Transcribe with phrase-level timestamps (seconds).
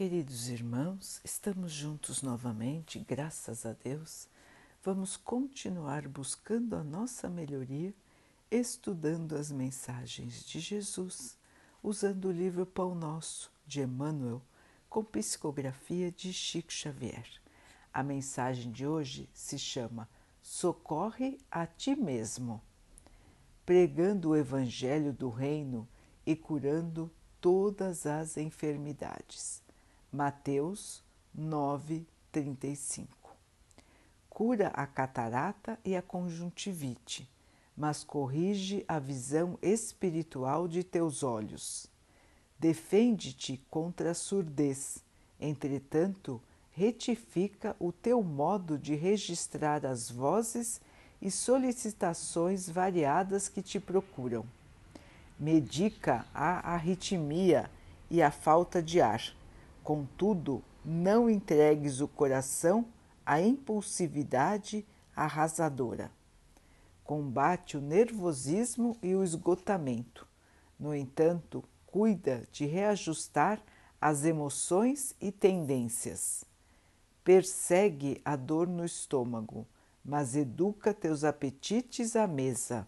[0.00, 4.28] Queridos irmãos, estamos juntos novamente, graças a Deus.
[4.82, 7.92] Vamos continuar buscando a nossa melhoria,
[8.50, 11.36] estudando as mensagens de Jesus,
[11.82, 14.40] usando o livro Pão Nosso, de Emmanuel,
[14.88, 17.28] com psicografia de Chico Xavier.
[17.92, 20.08] A mensagem de hoje se chama
[20.40, 22.62] Socorre a ti mesmo,
[23.66, 25.86] pregando o Evangelho do Reino
[26.24, 29.62] e curando todas as enfermidades.
[30.12, 33.08] Mateus 9, 35
[34.28, 37.30] Cura a catarata e a conjuntivite,
[37.76, 41.86] mas corrige a visão espiritual de teus olhos.
[42.58, 44.98] Defende-te contra a surdez,
[45.40, 50.80] entretanto, retifica o teu modo de registrar as vozes
[51.22, 54.44] e solicitações variadas que te procuram.
[55.38, 57.70] Medica a arritmia
[58.10, 59.38] e a falta de ar.
[59.82, 62.86] Contudo, não entregues o coração
[63.24, 66.10] à impulsividade arrasadora.
[67.04, 70.26] Combate o nervosismo e o esgotamento.
[70.78, 73.60] No entanto, cuida de reajustar
[74.00, 76.44] as emoções e tendências.
[77.22, 79.66] Persegue a dor no estômago,
[80.04, 82.86] mas educa teus apetites à mesa.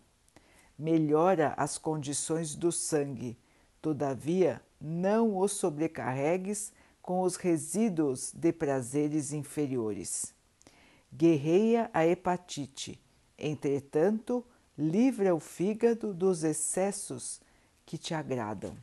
[0.79, 3.37] Melhora as condições do sangue,
[3.81, 10.33] todavia não o sobrecarregues com os resíduos de prazeres inferiores.
[11.12, 12.98] Guerreia a hepatite,
[13.36, 14.42] entretanto,
[14.78, 17.42] livra o fígado dos excessos
[17.84, 18.75] que te agradam.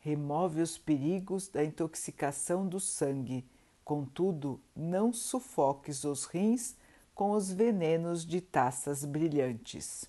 [0.00, 3.44] Remove os perigos da intoxicação do sangue
[3.90, 6.76] Contudo, não sufoques os rins
[7.12, 10.04] com os venenos de taças brilhantes.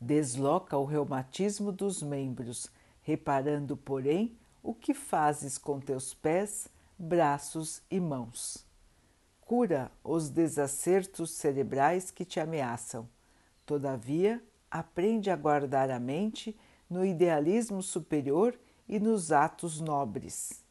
[0.00, 2.66] Desloca o reumatismo dos membros,
[3.02, 6.68] reparando, porém, o que fazes com teus pés,
[6.98, 8.64] braços e mãos.
[9.40, 13.08] Cura os desacertos cerebrais que te ameaçam.
[13.66, 16.56] Todavia, aprende a guardar a mente
[16.88, 18.58] no idealismo superior
[18.88, 20.62] e nos atos nobres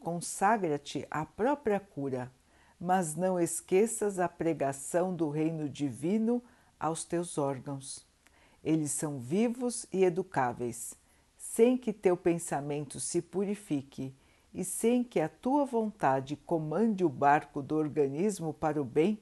[0.00, 2.32] consagra-te à própria cura,
[2.80, 6.42] mas não esqueças a pregação do reino divino
[6.78, 8.06] aos teus órgãos.
[8.64, 10.94] Eles são vivos e educáveis,
[11.60, 14.14] sem que teu pensamento se purifique
[14.54, 19.20] e sem que a tua vontade comande o barco do organismo para o bem,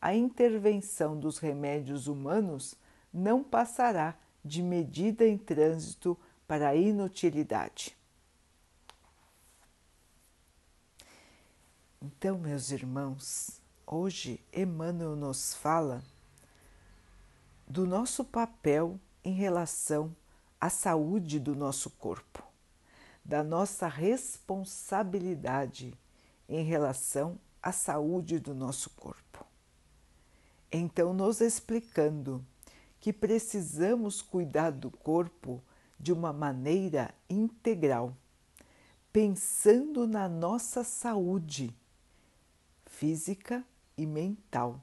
[0.00, 2.74] a intervenção dos remédios humanos
[3.12, 6.18] não passará de medida em trânsito
[6.48, 7.94] para a inutilidade.
[12.00, 16.02] Então, meus irmãos, hoje Emmanuel nos fala
[17.68, 20.16] do nosso papel em relação
[20.64, 22.42] à saúde do nosso corpo,
[23.22, 25.92] da nossa responsabilidade
[26.48, 29.44] em relação à saúde do nosso corpo.
[30.72, 32.42] Então, nos explicando
[32.98, 35.62] que precisamos cuidar do corpo
[36.00, 38.16] de uma maneira integral,
[39.12, 41.76] pensando na nossa saúde
[42.86, 43.62] física
[43.98, 44.80] e mental,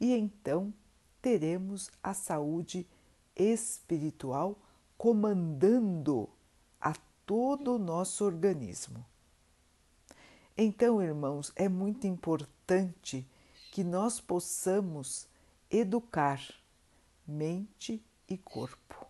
[0.00, 0.72] e então
[1.20, 2.88] teremos a saúde
[3.36, 4.56] espiritual
[5.00, 6.28] comandando
[6.78, 6.94] a
[7.24, 9.02] todo o nosso organismo.
[10.54, 13.26] Então, irmãos, é muito importante
[13.72, 15.26] que nós possamos
[15.70, 16.38] educar
[17.26, 19.06] mente e corpo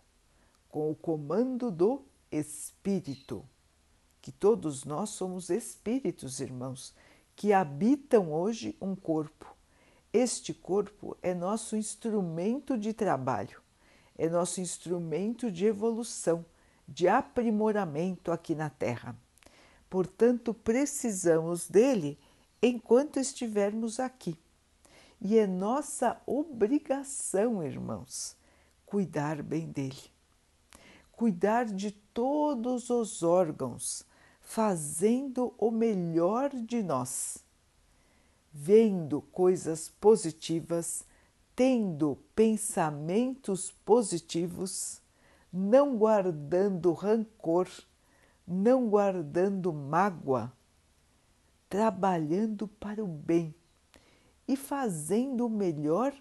[0.69, 2.01] com o comando do
[2.31, 3.43] espírito,
[4.21, 6.95] que todos nós somos espíritos, irmãos,
[7.35, 9.45] que habitam hoje um corpo.
[10.13, 13.61] Este corpo é nosso instrumento de trabalho,
[14.21, 16.45] é nosso instrumento de evolução,
[16.87, 19.15] de aprimoramento aqui na Terra.
[19.89, 22.19] Portanto, precisamos dele
[22.61, 24.37] enquanto estivermos aqui.
[25.19, 28.37] E é nossa obrigação, irmãos,
[28.85, 30.11] cuidar bem dele,
[31.11, 34.05] cuidar de todos os órgãos
[34.39, 37.39] fazendo o melhor de nós,
[38.53, 41.05] vendo coisas positivas,
[41.61, 44.99] tendo pensamentos positivos,
[45.53, 47.69] não guardando rancor,
[48.47, 50.51] não guardando mágoa,
[51.69, 53.53] trabalhando para o bem
[54.47, 56.11] e fazendo o melhor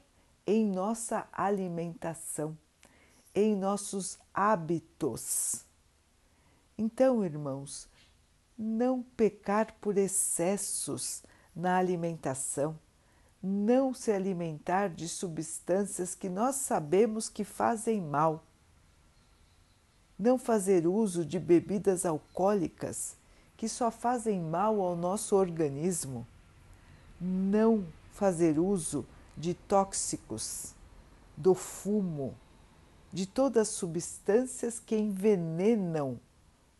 [0.46, 2.54] em nossa alimentação,
[3.34, 5.64] em nossos hábitos.
[6.76, 7.88] Então, irmãos,
[8.58, 11.22] não pecar por excessos
[11.56, 12.78] na alimentação,
[13.42, 18.44] não se alimentar de substâncias que nós sabemos que fazem mal.
[20.18, 23.16] não fazer uso de bebidas alcoólicas
[23.56, 26.26] que só fazem mal ao nosso organismo,
[27.18, 30.74] não fazer uso de tóxicos,
[31.36, 32.34] do fumo,
[33.10, 36.20] de todas as substâncias que envenenam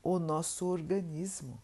[0.02, 1.58] o nosso organismo.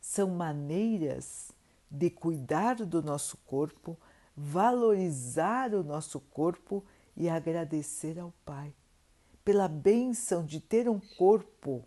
[0.00, 1.50] São maneiras
[1.90, 3.98] de cuidar do nosso corpo,
[4.36, 6.84] valorizar o nosso corpo
[7.16, 8.74] e agradecer ao Pai
[9.44, 11.84] pela bênção de ter um corpo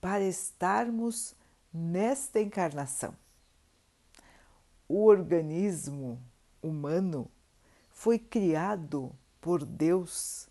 [0.00, 1.34] para estarmos
[1.72, 3.14] nesta encarnação.
[4.88, 6.22] O organismo
[6.62, 7.28] humano
[7.90, 10.48] foi criado por Deus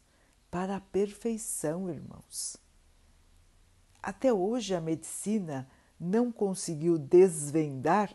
[0.51, 2.57] para a perfeição, irmãos.
[4.03, 5.69] Até hoje a medicina
[5.99, 8.13] não conseguiu desvendar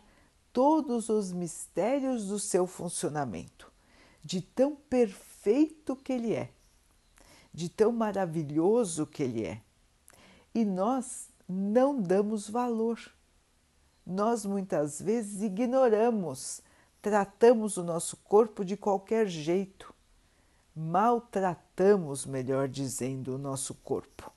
[0.55, 3.69] todos os mistérios do seu funcionamento,
[4.23, 6.49] de tão perfeito que ele é,
[7.53, 9.61] de tão maravilhoso que ele é.
[10.53, 12.97] E nós não damos valor.
[14.05, 16.61] Nós muitas vezes ignoramos,
[17.01, 19.93] tratamos o nosso corpo de qualquer jeito,
[20.73, 24.31] maltratamos, melhor dizendo, o nosso corpo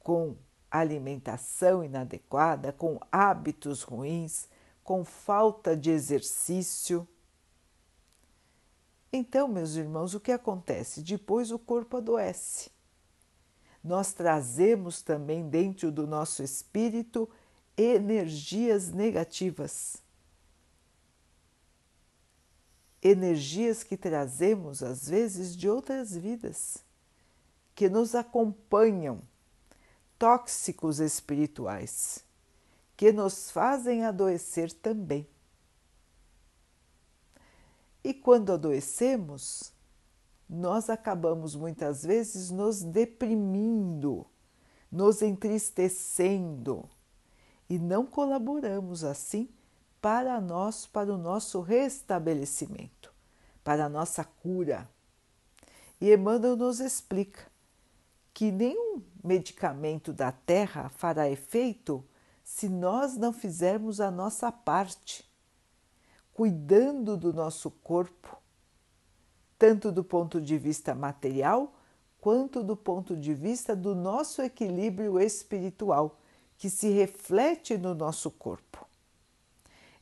[0.00, 0.36] com
[0.72, 4.48] alimentação inadequada, com hábitos ruins,
[4.82, 7.06] com falta de exercício.
[9.12, 11.02] Então, meus irmãos, o que acontece?
[11.02, 12.70] Depois o corpo adoece.
[13.84, 17.28] Nós trazemos também dentro do nosso espírito
[17.76, 19.98] energias negativas.
[23.02, 26.78] Energias que trazemos às vezes de outras vidas,
[27.74, 29.20] que nos acompanham
[30.22, 32.24] tóxicos espirituais
[32.96, 35.26] que nos fazem adoecer também.
[38.04, 39.72] E quando adoecemos,
[40.48, 44.24] nós acabamos muitas vezes nos deprimindo,
[44.92, 46.88] nos entristecendo
[47.68, 49.48] e não colaboramos assim
[50.00, 53.12] para nós, para o nosso restabelecimento,
[53.64, 54.88] para a nossa cura.
[56.00, 57.50] E Emmanuel nos explica
[58.32, 62.04] que nenhum medicamento da terra fará efeito
[62.42, 65.24] se nós não fizermos a nossa parte,
[66.34, 68.36] cuidando do nosso corpo,
[69.58, 71.72] tanto do ponto de vista material
[72.20, 76.20] quanto do ponto de vista do nosso equilíbrio espiritual,
[76.56, 78.86] que se reflete no nosso corpo.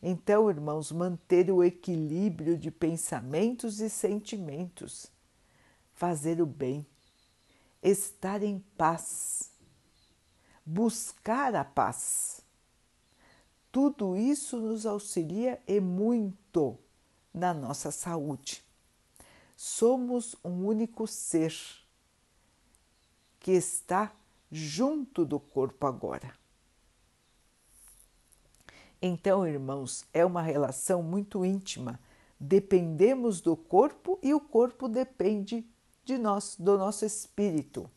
[0.03, 5.11] Então, irmãos, manter o equilíbrio de pensamentos e sentimentos,
[5.95, 6.87] fazer o bem
[7.83, 9.51] estar em paz,
[10.65, 12.43] buscar a paz.
[13.73, 16.77] Tudo isso nos auxilia e muito
[17.33, 18.63] na nossa saúde.
[19.57, 21.55] Somos um único ser
[23.39, 24.13] que está
[24.51, 26.35] junto do corpo agora.
[29.01, 31.99] Então, irmãos, é uma relação muito íntima.
[32.39, 35.67] Dependemos do corpo e o corpo depende
[36.05, 37.91] de nós, do nosso espírito.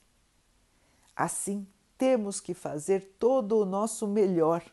[1.16, 1.68] Assim,
[1.98, 4.64] temos que fazer todo o nosso melhor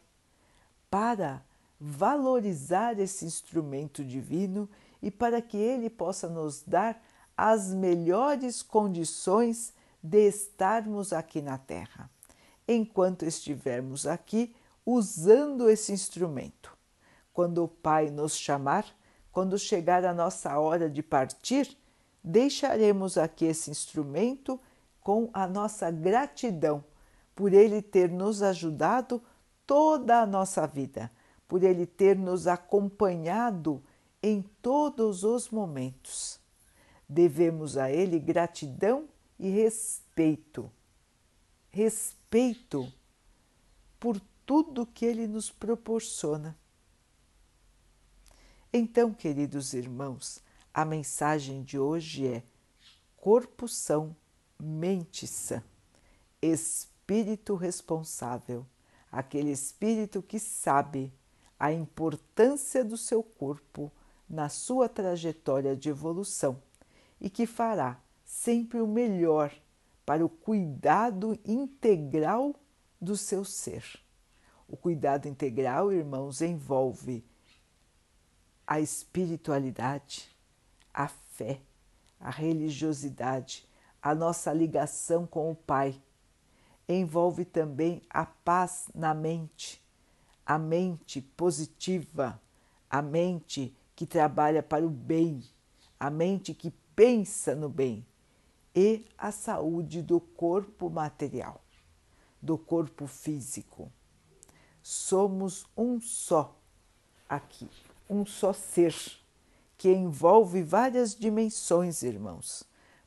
[0.90, 1.44] para
[1.80, 4.68] valorizar esse instrumento divino
[5.02, 7.02] e para que ele possa nos dar
[7.36, 9.72] as melhores condições
[10.02, 12.10] de estarmos aqui na Terra,
[12.66, 16.76] enquanto estivermos aqui usando esse instrumento.
[17.32, 18.84] Quando o Pai nos chamar,
[19.32, 21.78] quando chegar a nossa hora de partir,
[22.22, 24.60] deixaremos aqui esse instrumento
[25.00, 26.84] com a nossa gratidão
[27.34, 29.22] por ele ter nos ajudado
[29.66, 31.10] toda a nossa vida,
[31.48, 33.82] por ele ter nos acompanhado
[34.22, 36.38] em todos os momentos.
[37.08, 39.08] Devemos a ele gratidão
[39.38, 40.70] e respeito.
[41.70, 42.92] Respeito
[43.98, 46.56] por tudo que ele nos proporciona.
[48.72, 52.42] Então, queridos irmãos, a mensagem de hoje é:
[53.16, 54.14] corpo são,
[54.58, 55.62] mente sã,
[56.40, 58.66] espírito responsável,
[59.10, 61.12] aquele espírito que sabe
[61.58, 63.92] a importância do seu corpo
[64.28, 66.62] na sua trajetória de evolução
[67.20, 69.52] e que fará sempre o melhor
[70.06, 72.54] para o cuidado integral
[73.00, 73.84] do seu ser.
[74.66, 77.24] O cuidado integral, irmãos, envolve
[78.66, 80.29] a espiritualidade,
[80.92, 81.60] a fé,
[82.18, 83.68] a religiosidade,
[84.02, 86.00] a nossa ligação com o Pai.
[86.88, 89.82] Envolve também a paz na mente,
[90.44, 92.40] a mente positiva,
[92.88, 95.44] a mente que trabalha para o bem,
[95.98, 98.04] a mente que pensa no bem
[98.74, 101.62] e a saúde do corpo material,
[102.42, 103.92] do corpo físico.
[104.82, 106.56] Somos um só
[107.28, 107.68] aqui,
[108.08, 109.19] um só ser
[109.80, 112.64] que envolve várias dimensões, irmãos.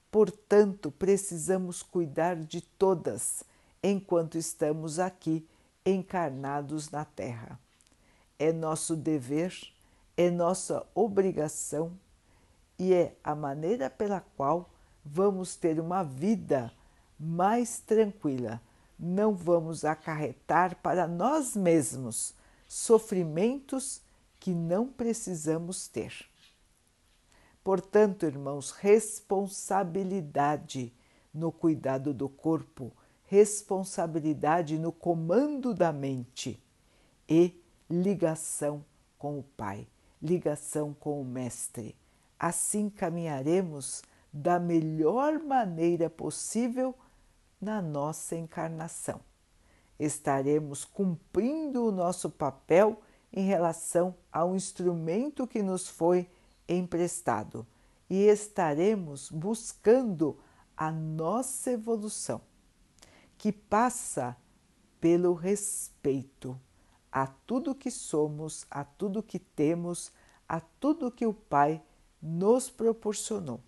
[0.09, 3.43] Portanto, precisamos cuidar de todas
[3.83, 5.47] enquanto estamos aqui
[5.85, 7.59] encarnados na Terra.
[8.39, 9.55] É nosso dever,
[10.17, 11.93] é nossa obrigação
[12.79, 14.67] e é a maneira pela qual
[15.05, 16.73] vamos ter uma vida
[17.19, 18.59] mais tranquila.
[18.97, 22.33] Não vamos acarretar para nós mesmos
[22.67, 24.01] sofrimentos
[24.39, 26.32] que não precisamos ter.
[27.63, 30.91] Portanto, irmãos, responsabilidade
[31.33, 32.91] no cuidado do corpo,
[33.25, 36.61] responsabilidade no comando da mente
[37.27, 38.85] e ligação
[39.17, 39.87] com o Pai,
[40.21, 41.95] ligação com o Mestre.
[42.37, 46.93] Assim caminharemos da melhor maneira possível
[47.61, 49.21] na nossa encarnação.
[49.97, 53.01] Estaremos cumprindo o nosso papel
[53.31, 56.27] em relação ao instrumento que nos foi
[56.67, 57.65] emprestado
[58.09, 60.39] e estaremos buscando
[60.75, 62.41] a nossa evolução,
[63.37, 64.35] que passa
[64.99, 66.59] pelo respeito
[67.11, 70.11] a tudo que somos, a tudo que temos,
[70.47, 71.81] a tudo que o Pai
[72.21, 73.61] nos proporcionou.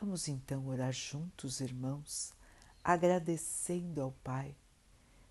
[0.00, 2.32] Vamos então orar juntos, irmãos,
[2.82, 4.56] agradecendo ao Pai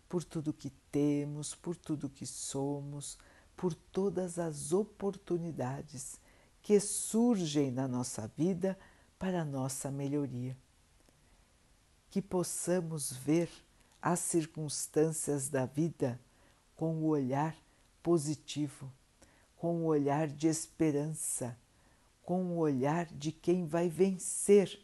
[0.10, 3.18] por tudo que temos, por tudo que somos,
[3.56, 6.20] por todas as oportunidades
[6.64, 8.78] que surgem na nossa vida
[9.20, 10.58] para nossa melhoria.
[12.10, 13.50] Que possamos ver
[14.02, 16.20] as circunstâncias da vida
[16.76, 17.56] com o olhar
[18.02, 18.92] positivo,
[19.58, 21.56] com o olhar de esperança,
[22.24, 24.84] com o olhar de quem vai vencer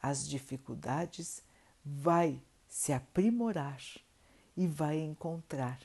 [0.00, 1.42] as dificuldades,
[1.84, 3.82] vai se aprimorar
[4.56, 5.80] e vai encontrar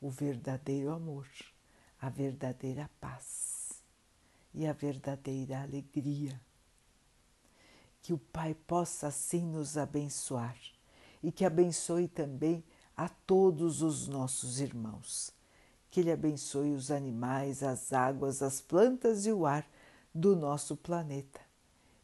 [0.00, 1.26] o verdadeiro amor,
[2.00, 3.82] a verdadeira paz
[4.54, 6.40] e a verdadeira alegria.
[8.02, 10.56] Que o Pai possa assim nos abençoar
[11.22, 12.64] e que abençoe também
[12.96, 15.32] a todos os nossos irmãos.
[15.90, 19.68] Que Ele abençoe os animais, as águas, as plantas e o ar
[20.14, 21.40] do nosso planeta.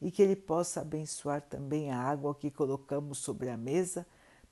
[0.01, 4.07] E que Ele possa abençoar também a água que colocamos sobre a mesa